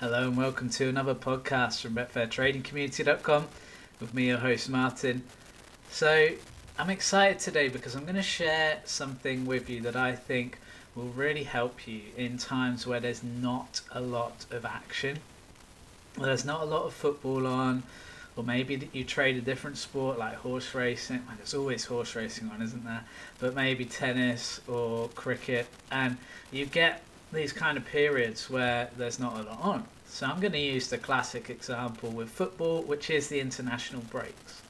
[0.00, 3.48] Hello and welcome to another podcast from BetfairTradingCommunity.com
[4.00, 5.22] with me, your host Martin.
[5.90, 6.30] So,
[6.78, 10.58] I'm excited today because I'm going to share something with you that I think
[10.94, 15.18] will really help you in times where there's not a lot of action,
[16.16, 17.82] Where there's not a lot of football on,
[18.36, 21.22] or maybe you trade a different sport like horse racing.
[21.26, 23.04] Well, there's always horse racing on, isn't there?
[23.38, 26.16] But maybe tennis or cricket, and
[26.50, 27.02] you get
[27.32, 29.84] these kind of periods where there's not a lot on.
[30.06, 34.62] So I'm going to use the classic example with football, which is the international breaks,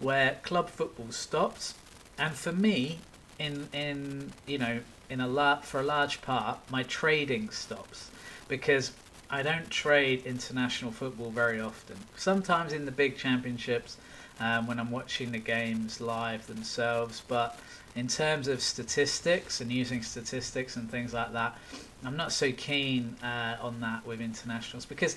[0.00, 1.74] where club football stops,
[2.18, 2.98] and for me,
[3.38, 8.10] in in you know in a lot for a large part, my trading stops
[8.48, 8.92] because
[9.30, 11.96] I don't trade international football very often.
[12.16, 13.96] Sometimes in the big championships,
[14.40, 17.58] um, when I'm watching the games live themselves, but
[17.96, 21.58] in terms of statistics and using statistics and things like that,
[22.04, 25.16] I'm not so keen uh, on that with internationals because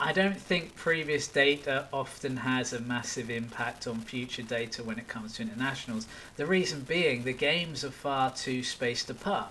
[0.00, 5.06] I don't think previous data often has a massive impact on future data when it
[5.06, 6.06] comes to internationals.
[6.36, 9.48] The reason being the games are far too spaced apart.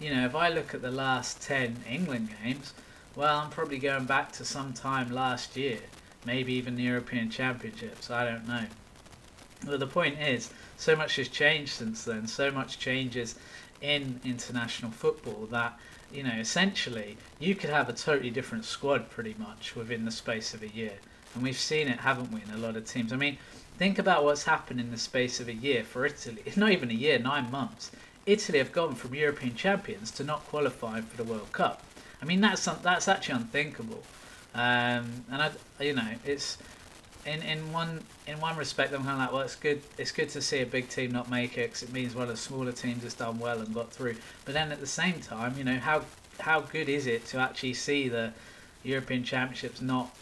[0.00, 2.72] You know, if I look at the last 10 England games,
[3.16, 5.80] well, I'm probably going back to some time last year,
[6.24, 8.66] maybe even the European Championships, I don't know.
[9.66, 13.36] But the point is, so much has changed since then, so much changes
[13.80, 15.78] in international football that
[16.12, 20.54] you know essentially you could have a totally different squad pretty much within the space
[20.54, 20.94] of a year.
[21.34, 23.12] And we've seen it haven't we in a lot of teams.
[23.12, 23.38] I mean
[23.76, 26.42] think about what's happened in the space of a year for italy.
[26.46, 27.90] It's not even a year nine months.
[28.26, 31.82] Italy have gone from european champions to not qualifying for the world cup.
[32.22, 34.02] I mean that's that's actually unthinkable.
[34.54, 36.58] Um, and i you know it's
[37.26, 39.82] in in one in one respect, I'm kind of like, well, it's good.
[39.98, 42.30] It's good to see a big team not make it because it means one of
[42.30, 44.16] the smaller teams has done well and got through.
[44.44, 46.04] But then at the same time, you know, how
[46.40, 48.32] how good is it to actually see the
[48.82, 50.14] European Championships not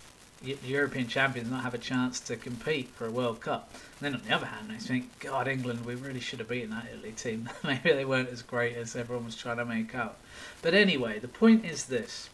[0.64, 3.72] European champions not have a chance to compete for a World Cup?
[4.00, 6.70] And then on the other hand, I think, God, England, we really should have beaten
[6.70, 7.48] that Italy team.
[7.64, 10.18] Maybe they weren't as great as everyone was trying to make out.
[10.60, 12.28] But anyway, the point is this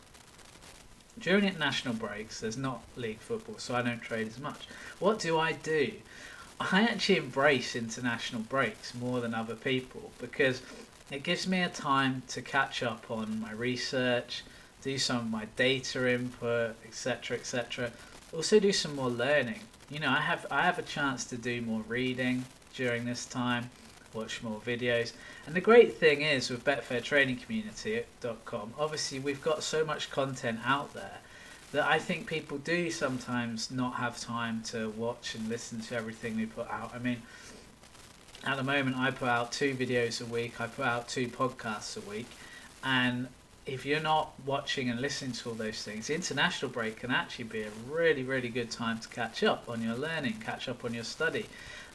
[1.21, 4.67] during international breaks, there's not league football, so I don't trade as much.
[4.99, 5.93] What do I do?
[6.61, 10.63] I actually embrace international breaks more than other people because
[11.11, 14.43] it gives me a time to catch up on my research,
[14.83, 17.93] do some of my data input, etc., etc.
[18.33, 19.61] Also, do some more learning.
[19.89, 23.71] You know, I have I have a chance to do more reading during this time,
[24.15, 25.13] watch more videos.
[25.47, 31.19] And the great thing is with BetfairTradingCommunity.com, obviously we've got so much content out there
[31.73, 36.37] that I think people do sometimes not have time to watch and listen to everything
[36.37, 36.93] we put out.
[36.95, 37.23] I mean,
[38.45, 41.97] at the moment I put out two videos a week, I put out two podcasts
[41.97, 42.29] a week,
[42.83, 43.29] and
[43.67, 47.45] if you're not watching and listening to all those things, the international break can actually
[47.45, 50.95] be a really, really good time to catch up on your learning, catch up on
[50.95, 51.45] your study.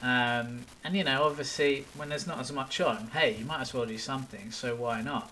[0.03, 3.73] Um, and you know, obviously, when there's not as much on, hey, you might as
[3.73, 5.31] well do something, so why not?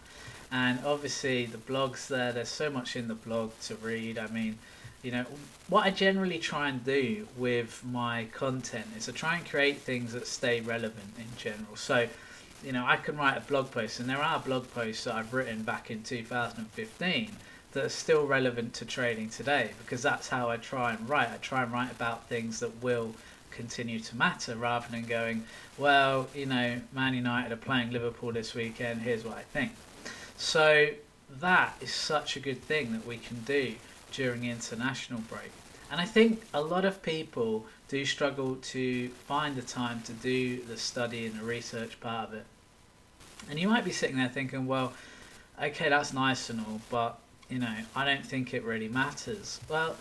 [0.50, 4.18] And obviously, the blogs there, there's so much in the blog to read.
[4.18, 4.58] I mean,
[5.04, 5.26] you know,
[5.68, 10.14] what I generally try and do with my content is to try and create things
[10.14, 11.76] that stay relevant in general.
[11.76, 12.08] So,
[12.64, 15.34] you know, I can write a blog post, and there are blog posts that I've
[15.34, 17.32] written back in 2015
[17.74, 21.30] that are still relevant to trading today because that's how I try and write.
[21.30, 23.16] I try and write about things that will
[23.52, 25.44] continue to matter rather than going,
[25.78, 29.74] well, you know, Man United are playing Liverpool this weekend, here's what I think.
[30.38, 30.90] So
[31.40, 33.76] that is such a good thing that we can do
[34.12, 35.52] during international break.
[35.92, 40.64] And I think a lot of people do struggle to find the time to do
[40.64, 42.46] the study and the research part of it.
[43.50, 44.94] And you might be sitting there thinking, well,
[45.62, 47.20] okay, that's nice and all, but
[47.50, 49.60] you know, I don't think it really matters.
[49.68, 49.98] Well,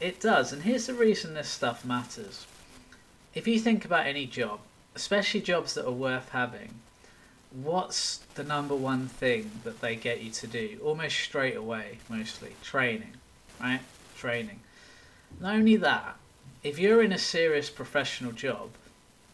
[0.00, 2.46] it does, and here's the reason this stuff matters.
[3.36, 4.60] If you think about any job,
[4.94, 6.70] especially jobs that are worth having,
[7.50, 10.80] what's the number one thing that they get you to do?
[10.82, 13.12] Almost straight away, mostly training,
[13.60, 13.80] right?
[14.16, 14.60] Training.
[15.38, 16.16] Not only that,
[16.64, 18.70] if you're in a serious professional job,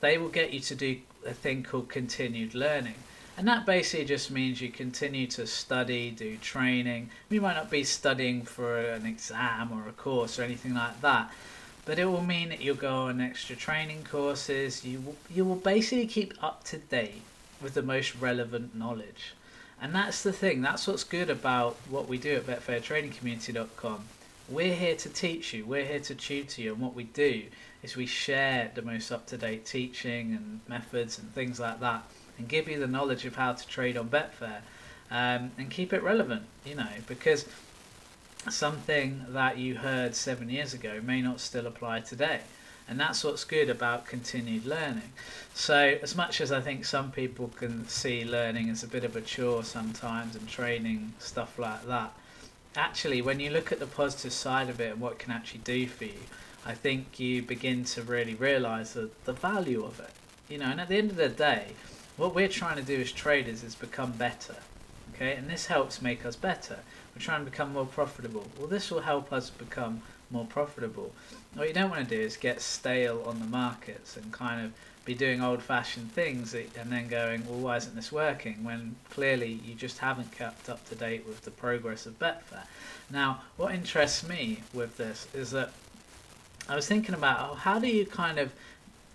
[0.00, 2.96] they will get you to do a thing called continued learning.
[3.36, 7.10] And that basically just means you continue to study, do training.
[7.30, 11.30] You might not be studying for an exam or a course or anything like that,
[11.84, 14.84] but it will mean that you'll go on extra training courses.
[14.84, 17.22] You will, you will basically keep up to date
[17.60, 19.34] with the most relevant knowledge.
[19.80, 24.04] And that's the thing, that's what's good about what we do at betfairtradingcommunity.com.
[24.48, 27.44] We're here to teach you, we're here to tutor you, and what we do
[27.82, 32.04] is we share the most up to date teaching and methods and things like that
[32.38, 34.60] and give you the knowledge of how to trade on Betfair
[35.10, 37.46] um, and keep it relevant, you know, because
[38.50, 42.40] something that you heard seven years ago may not still apply today.
[42.88, 45.12] And that's what's good about continued learning.
[45.54, 49.14] So, as much as I think some people can see learning as a bit of
[49.14, 52.12] a chore sometimes and training, stuff like that,
[52.76, 55.60] actually, when you look at the positive side of it and what it can actually
[55.60, 56.20] do for you,
[56.66, 60.10] I think you begin to really realize the, the value of it.
[60.48, 61.68] You know, and at the end of the day,
[62.16, 64.56] what we're trying to do as traders is become better.
[65.22, 66.80] Okay, and this helps make us better.
[67.14, 68.44] We're trying to become more profitable.
[68.58, 70.02] Well, this will help us become
[70.32, 71.12] more profitable.
[71.54, 74.72] What you don't want to do is get stale on the markets and kind of
[75.04, 78.64] be doing old fashioned things and then going, well, why isn't this working?
[78.64, 82.66] When clearly you just haven't kept up to date with the progress of Betfair.
[83.08, 85.70] Now, what interests me with this is that
[86.68, 88.52] I was thinking about oh, how do you kind of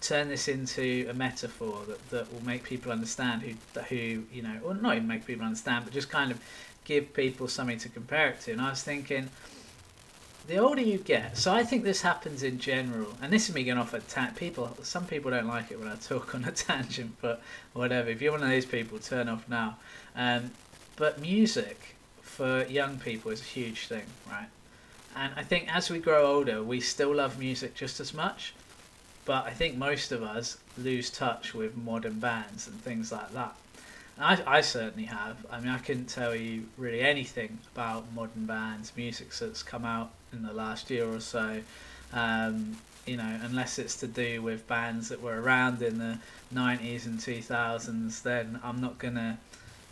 [0.01, 3.53] turn this into a metaphor that, that will make people understand who
[3.89, 6.39] who you know or not even make people understand but just kind of
[6.85, 8.51] give people something to compare it to.
[8.53, 9.29] And I was thinking
[10.47, 13.63] the older you get so I think this happens in general and this is me
[13.63, 16.51] going off a ta- people some people don't like it when I talk on a
[16.51, 17.41] tangent but
[17.73, 19.77] whatever if you're one of those people turn off now.
[20.15, 20.51] Um,
[20.95, 24.47] but music for young people is a huge thing right?
[25.15, 28.53] And I think as we grow older we still love music just as much
[29.27, 33.53] but I think most of us lose touch with modern bands and things like that.
[34.17, 35.45] I, I certainly have.
[35.51, 40.11] I mean, I couldn't tell you really anything about modern bands, music that's come out
[40.31, 41.59] in the last year or so.
[42.13, 46.19] Um, you know, unless it's to do with bands that were around in the
[46.55, 49.37] 90s and 2000s, then I'm not gonna,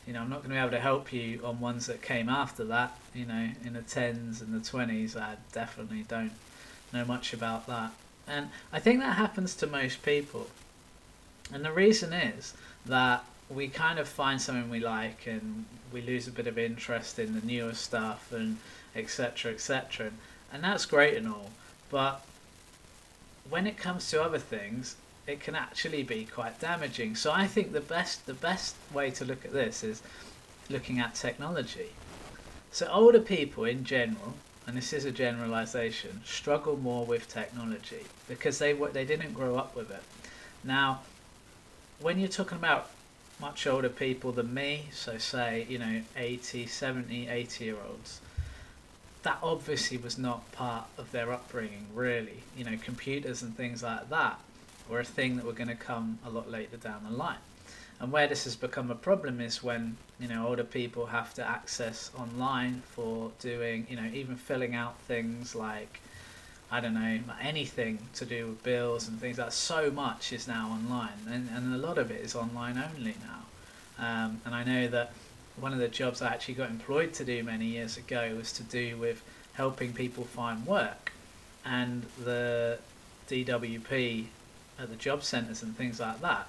[0.07, 2.63] you know, I'm not gonna be able to help you on ones that came after
[2.63, 2.97] that.
[3.13, 6.31] You know, in the 10s and the 20s, I definitely don't
[6.93, 7.91] know much about that.
[8.27, 10.47] And I think that happens to most people.
[11.53, 12.53] And the reason is
[12.85, 17.19] that we kind of find something we like and we lose a bit of interest
[17.19, 18.57] in the newer stuff and
[18.95, 20.09] etc etc
[20.51, 21.51] and that's great and all
[21.91, 22.25] but
[23.49, 24.95] when it comes to other things
[25.27, 27.15] it can actually be quite damaging.
[27.15, 30.01] So i think the best the best way to look at this is
[30.69, 31.91] looking at technology.
[32.71, 34.33] So older people in general
[34.67, 39.75] and this is a generalization, struggle more with technology because they they didn't grow up
[39.75, 40.03] with it.
[40.63, 41.01] Now,
[41.99, 42.89] when you're talking about
[43.39, 48.21] much older people than me, so say, you know, 80, 70, 80 year olds,
[49.23, 52.43] that obviously was not part of their upbringing, really.
[52.57, 54.39] You know, computers and things like that
[54.89, 57.37] were a thing that were going to come a lot later down the line.
[57.99, 61.47] And where this has become a problem is when you know older people have to
[61.47, 66.01] access online for doing you know even filling out things like
[66.71, 69.53] I don't know anything to do with bills and things that.
[69.53, 73.45] So much is now online, and and a lot of it is online only now.
[73.97, 75.13] Um, and I know that
[75.57, 78.63] one of the jobs I actually got employed to do many years ago was to
[78.63, 81.13] do with helping people find work,
[81.63, 82.79] and the
[83.29, 84.25] DWP
[84.77, 86.47] at the job centres and things like that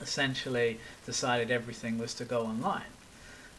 [0.00, 2.82] essentially decided everything was to go online.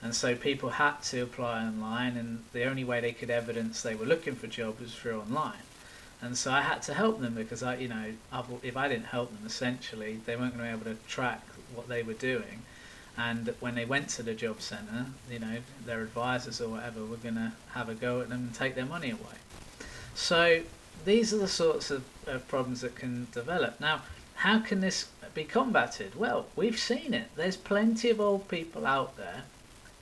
[0.01, 3.95] And so people had to apply online, and the only way they could evidence they
[3.95, 5.63] were looking for jobs was through online.
[6.21, 8.13] And so I had to help them because I, you know,
[8.63, 11.41] if I didn't help them, essentially, they weren't going to be able to track
[11.73, 12.63] what they were doing.
[13.17, 17.17] And when they went to the job centre, you know, their advisors or whatever were
[17.17, 19.39] going to have a go at them and take their money away.
[20.13, 20.61] So
[21.05, 23.79] these are the sorts of, of problems that can develop.
[23.79, 24.01] Now,
[24.35, 26.15] how can this be combated?
[26.15, 27.27] Well, we've seen it.
[27.35, 29.43] There's plenty of old people out there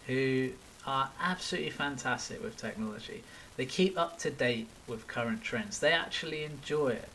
[0.08, 0.52] who
[0.86, 3.24] are absolutely fantastic with technology.
[3.56, 5.80] They keep up to date with current trends.
[5.80, 7.10] They actually enjoy it.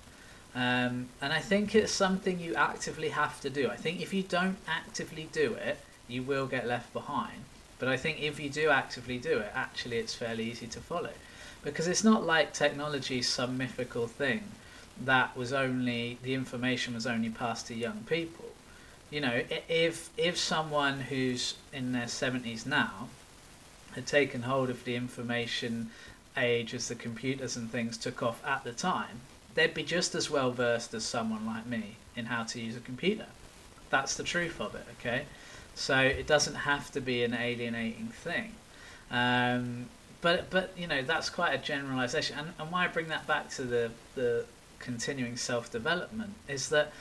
[0.54, 3.68] Um, and I think it's something you actively have to do.
[3.68, 7.44] I think if you don't actively do it, you will get left behind.
[7.78, 11.12] But I think if you do actively do it, actually it's fairly easy to follow.
[11.62, 14.44] Because it's not like technology is some mythical thing
[15.04, 18.46] that was only the information was only passed to young people.
[19.10, 23.08] You know, if if someone who's in their seventies now
[23.94, 25.90] had taken hold of the information
[26.36, 29.20] age as the computers and things took off at the time,
[29.54, 32.80] they'd be just as well versed as someone like me in how to use a
[32.80, 33.26] computer.
[33.90, 35.24] That's the truth of it, okay?
[35.74, 38.52] So it doesn't have to be an alienating thing.
[39.10, 39.86] Um,
[40.20, 43.50] but but you know that's quite a generalization and, and why I bring that back
[43.50, 44.44] to the, the
[44.78, 46.92] continuing self development is that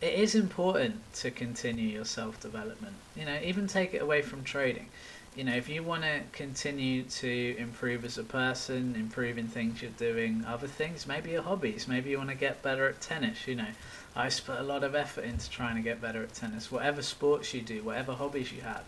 [0.00, 2.94] it is important to continue your self development.
[3.16, 4.88] You know, even take it away from trading.
[5.36, 9.82] You know, if you want to continue to improve as a person, improve in things
[9.82, 13.48] you're doing, other things, maybe your hobbies, maybe you want to get better at tennis.
[13.48, 13.66] You know,
[14.14, 16.70] I put a lot of effort into trying to get better at tennis.
[16.70, 18.84] Whatever sports you do, whatever hobbies you have,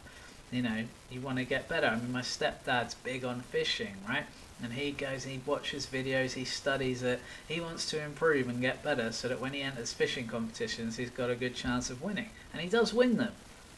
[0.53, 1.89] you know, you want to get better.
[1.89, 4.27] I mean, my stepdad's big on fishing, right?
[4.63, 8.61] And he goes and he watches videos, he studies it, he wants to improve and
[8.61, 12.03] get better so that when he enters fishing competitions, he's got a good chance of
[12.03, 12.31] winning.
[12.53, 13.33] And he does win them.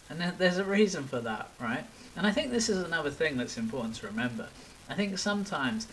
[0.08, 1.84] And there's a reason for that, right?
[2.16, 4.48] And I think this is another thing that's important to remember.
[4.88, 5.86] I think sometimes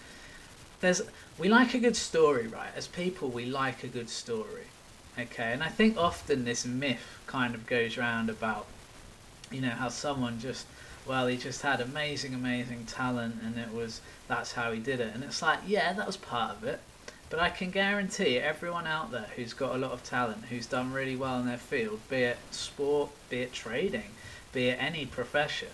[0.80, 1.02] there's
[1.38, 2.70] we like a good story, right?
[2.76, 4.68] As people, we like a good story.
[5.18, 8.66] Okay, and I think often this myth kind of goes around about,
[9.52, 10.66] you know, how someone just,
[11.06, 15.14] well, he just had amazing, amazing talent, and it was that's how he did it.
[15.14, 16.80] And it's like, yeah, that was part of it,
[17.30, 20.94] but I can guarantee everyone out there who's got a lot of talent, who's done
[20.94, 24.12] really well in their field, be it sport, be it trading,
[24.52, 25.70] be it any profession,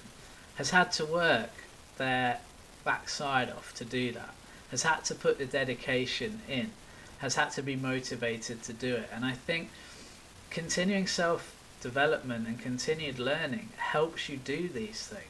[0.55, 1.51] has had to work
[1.97, 2.39] their
[2.83, 4.33] backside off to do that,
[4.69, 6.71] has had to put the dedication in,
[7.19, 9.09] has had to be motivated to do it.
[9.13, 9.69] And I think
[10.49, 15.25] continuing self development and continued learning helps you do these things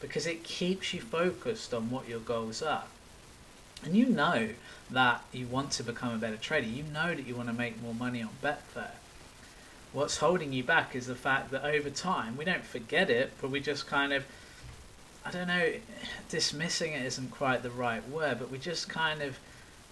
[0.00, 2.84] because it keeps you focused on what your goals are.
[3.84, 4.50] And you know
[4.90, 6.66] that you want to become a better trader.
[6.66, 8.92] You know that you want to make more money on Betfair.
[9.92, 13.50] What's holding you back is the fact that over time, we don't forget it, but
[13.50, 14.24] we just kind of,
[15.24, 15.72] I don't know,
[16.28, 19.38] dismissing it isn't quite the right word, but we just kind of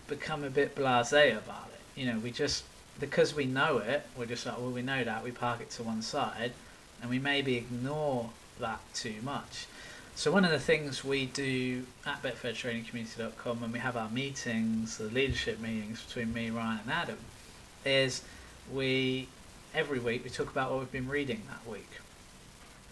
[0.09, 2.01] become a bit blasé about it.
[2.01, 2.65] You know, we just,
[3.01, 5.83] because we know it, we're just like, well, we know that, we park it to
[5.83, 6.53] one side,
[7.01, 8.31] and we maybe ignore
[8.61, 9.67] that too much.
[10.15, 15.05] So one of the things we do at BetfairTradingCommunity.com when we have our meetings, the
[15.05, 17.19] leadership meetings between me, Ryan, and Adam,
[17.85, 18.23] is
[18.73, 19.29] we
[19.75, 21.89] every week we talk about what we've been reading that week.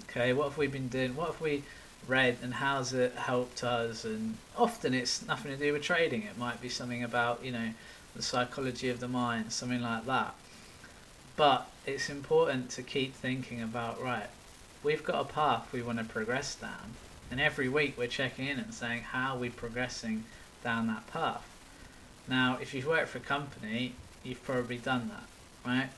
[0.09, 1.15] Okay, what have we been doing?
[1.15, 1.63] What have we
[2.09, 4.05] read, and how's it helped us?
[4.05, 6.23] And often it's nothing to do with trading.
[6.23, 7.71] It might be something about you know
[8.15, 10.35] the psychology of the mind, something like that.
[11.37, 14.29] But it's important to keep thinking about right.
[14.83, 16.95] We've got a path we want to progress down
[17.31, 20.25] and every week we're checking in and saying how are we progressing
[20.65, 21.47] down that path.
[22.27, 25.91] Now, if you've worked for a company, you've probably done that, right?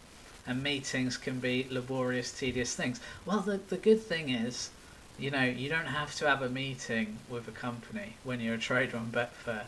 [0.47, 3.00] And meetings can be laborious, tedious things.
[3.25, 4.71] Well, the, the good thing is,
[5.19, 8.59] you know, you don't have to have a meeting with a company when you're a
[8.59, 9.64] trader on Betfair.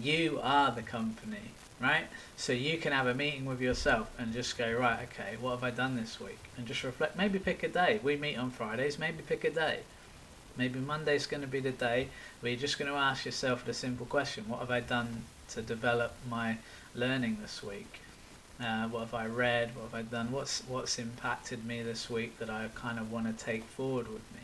[0.00, 1.52] You are the company,
[1.82, 2.04] right?
[2.36, 5.64] So you can have a meeting with yourself and just go, right, okay, what have
[5.64, 6.38] I done this week?
[6.56, 7.16] And just reflect.
[7.16, 7.98] Maybe pick a day.
[8.02, 8.98] We meet on Fridays.
[8.98, 9.80] Maybe pick a day.
[10.56, 12.08] Maybe Monday's going to be the day
[12.40, 15.62] where you're just going to ask yourself the simple question what have I done to
[15.62, 16.58] develop my
[16.94, 18.00] learning this week?
[18.60, 19.74] Uh, what have I read?
[19.74, 20.30] What have I done?
[20.30, 24.22] What's what's impacted me this week that I kind of want to take forward with
[24.34, 24.40] me?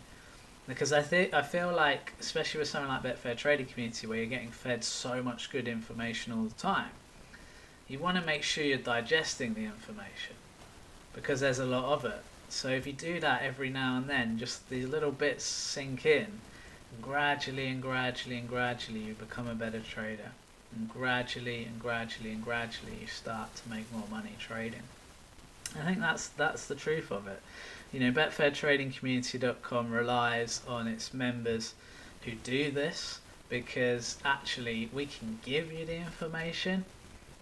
[0.66, 4.26] Because I think I feel like, especially with something like Betfair Trading Community, where you're
[4.26, 6.90] getting fed so much good information all the time,
[7.88, 10.36] you want to make sure you're digesting the information
[11.14, 12.22] because there's a lot of it.
[12.50, 16.40] So if you do that every now and then, just these little bits sink in,
[17.02, 20.32] gradually and gradually and gradually you become a better trader.
[20.74, 24.82] And gradually and gradually and gradually you start to make more money trading.
[25.78, 27.42] I think that's that's the truth of it.
[27.92, 31.74] You know, BetfairTradingCommunity.com relies on its members
[32.22, 36.84] who do this because actually we can give you the information,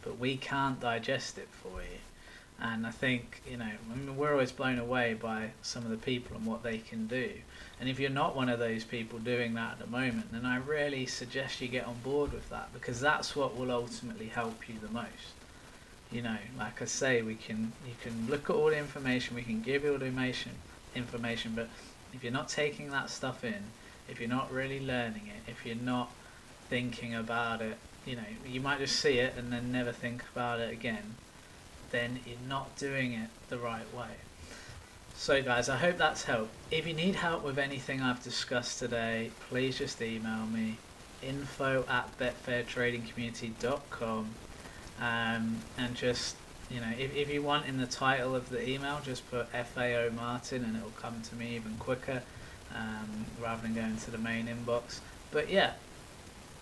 [0.06, 1.98] but we can't digest it for you.
[2.58, 5.98] And I think, you know, I mean, we're always blown away by some of the
[5.98, 7.30] people and what they can do.
[7.80, 10.56] And if you're not one of those people doing that at the moment, then I
[10.58, 14.76] really suggest you get on board with that because that's what will ultimately help you
[14.80, 15.34] the most.
[16.10, 19.42] You know, like I say, we can you can look at all the information, we
[19.42, 20.52] can give you all the information,
[20.94, 21.68] information, but
[22.14, 23.64] if you're not taking that stuff in,
[24.08, 26.12] if you're not really learning it, if you're not
[26.70, 30.60] thinking about it, you know, you might just see it and then never think about
[30.60, 31.16] it again
[31.90, 34.08] then you're not doing it the right way.
[35.14, 36.52] So guys, I hope that's helped.
[36.70, 40.76] If you need help with anything I've discussed today, please just email me
[41.22, 44.28] info at betfairtradingcommunity.com
[45.00, 46.36] um, and just
[46.70, 50.10] you know if, if you want in the title of the email just put FAO
[50.14, 52.22] Martin and it'll come to me even quicker
[52.74, 55.72] um, rather than going to the main inbox but yeah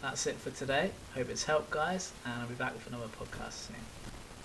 [0.04, 0.90] that's it for today.
[1.14, 4.13] Hope it's helped guys and I'll be back with another podcast soon